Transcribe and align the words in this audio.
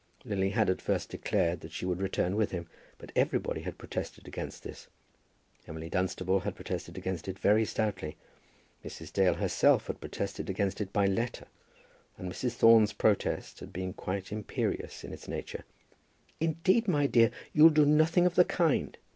Lily 0.25 0.49
had 0.49 0.67
at 0.67 0.81
first 0.81 1.09
declared 1.09 1.59
that 1.59 1.71
she 1.71 1.85
would 1.85 2.01
return 2.01 2.35
with 2.35 2.49
him, 2.49 2.67
but 2.97 3.11
everybody 3.15 3.61
had 3.61 3.77
protested 3.77 4.27
against 4.27 4.63
this. 4.63 4.87
Emily 5.67 5.89
Dunstable 5.91 6.39
had 6.39 6.55
protested 6.55 6.97
against 6.97 7.27
it 7.27 7.37
very 7.37 7.65
stoutly; 7.65 8.17
Mrs. 8.83 9.13
Dale 9.13 9.35
herself 9.35 9.85
had 9.85 10.01
protested 10.01 10.49
against 10.49 10.81
it 10.81 10.91
by 10.91 11.05
letter; 11.05 11.45
and 12.17 12.31
Mrs. 12.31 12.53
Thorne's 12.53 12.93
protest 12.93 13.59
had 13.59 13.71
been 13.71 13.93
quite 13.93 14.31
imperious 14.31 15.03
in 15.03 15.13
its 15.13 15.27
nature. 15.27 15.65
"Indeed, 16.39 16.87
my 16.87 17.05
dear, 17.05 17.29
you'll 17.53 17.69
do 17.69 17.85
nothing 17.85 18.25
of 18.25 18.33
the 18.33 18.45
kind. 18.45 18.97